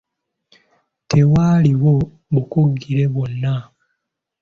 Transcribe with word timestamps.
Tewaaliwo 1.09 1.93
bukugire 2.33 3.05
bwonna. 3.13 3.53